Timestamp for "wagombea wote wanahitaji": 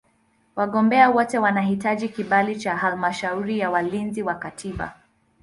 0.55-2.09